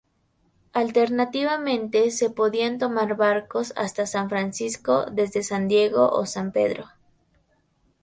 [0.73, 6.87] Alternativamente se podían tomar barcos hasta San Francisco desde San Diego o San Pedro.